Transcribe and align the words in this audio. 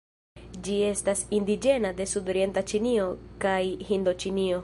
Ĝi 0.67 0.77
estas 0.85 1.21
indiĝena 1.39 1.91
de 2.01 2.09
sudorienta 2.13 2.65
Ĉinio 2.73 3.07
kaj 3.47 3.57
Hindoĉinio. 3.93 4.59